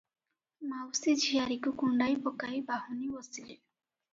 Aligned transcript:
ମାଉସୀ 0.69 1.13
ଝିଆରୀକୁ 1.25 1.73
କୁଣ୍ଢାଇ 1.83 2.17
ପକାଇ 2.25 2.65
ବାହୁନି 2.73 3.11
ବସିଲେ। 3.19 3.55